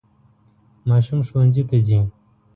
ماشوم 0.87 1.19
ښوونځي 1.27 1.63
ته 1.69 1.77
ځي. 1.87 1.99